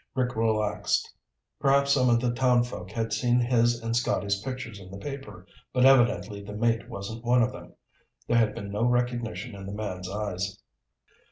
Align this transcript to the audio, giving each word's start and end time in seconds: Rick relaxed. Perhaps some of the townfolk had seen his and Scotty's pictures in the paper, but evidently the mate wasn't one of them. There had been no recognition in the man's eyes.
Rick 0.15 0.35
relaxed. 0.35 1.13
Perhaps 1.59 1.91
some 1.93 2.09
of 2.09 2.19
the 2.19 2.33
townfolk 2.33 2.89
had 2.89 3.13
seen 3.13 3.39
his 3.39 3.79
and 3.83 3.95
Scotty's 3.95 4.41
pictures 4.41 4.79
in 4.79 4.89
the 4.89 4.97
paper, 4.97 5.45
but 5.73 5.85
evidently 5.85 6.41
the 6.41 6.53
mate 6.55 6.89
wasn't 6.89 7.23
one 7.23 7.43
of 7.43 7.51
them. 7.51 7.73
There 8.27 8.39
had 8.39 8.55
been 8.55 8.71
no 8.71 8.83
recognition 8.83 9.53
in 9.53 9.67
the 9.67 9.73
man's 9.73 10.09
eyes. 10.09 10.59